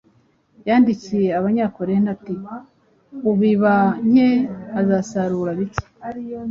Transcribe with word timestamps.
Yandikiye 0.67 1.29
Abanyakorinto 1.39 2.09
ati 2.15 2.33
“Ubiba 3.31 3.75
nke, 4.09 4.31
azasarura 4.79 5.51
bike; 5.59 5.85